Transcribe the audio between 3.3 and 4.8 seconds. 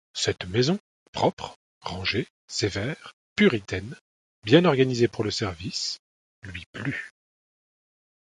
puritaine, bien